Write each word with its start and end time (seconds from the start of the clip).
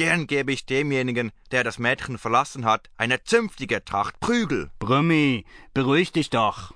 Gern 0.00 0.26
gebe 0.26 0.50
ich 0.50 0.64
demjenigen, 0.64 1.30
der 1.50 1.62
das 1.62 1.78
Mädchen 1.78 2.16
verlassen 2.16 2.64
hat, 2.64 2.88
eine 2.96 3.22
zünftige 3.22 3.84
Tracht 3.84 4.18
Prügel. 4.18 4.70
Brümmi, 4.78 5.44
beruhig 5.74 6.10
dich 6.10 6.30
doch. 6.30 6.72